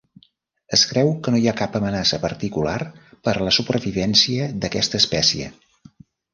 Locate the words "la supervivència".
3.51-4.51